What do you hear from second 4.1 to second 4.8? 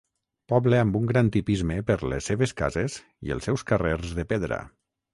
de pedra.